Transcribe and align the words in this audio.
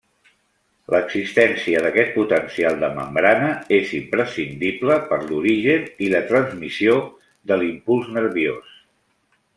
L'existència 0.93 1.83
d'aquest 1.87 2.09
potencial 2.15 2.79
de 2.83 2.89
membrana 2.95 3.51
és 3.79 3.93
imprescindible 3.99 4.97
per 5.13 5.21
l'origen 5.29 5.87
i 6.07 6.09
la 6.15 6.23
transmissió 6.33 6.97
de 7.53 7.59
l'impuls 7.63 8.13
nerviós. 8.17 8.75